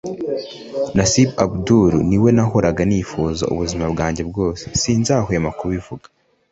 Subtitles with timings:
[0.95, 6.05] Nasib Abdul ni we nahoraga nifuza ubuzima bwanjye bwose sinzahwema kubivuga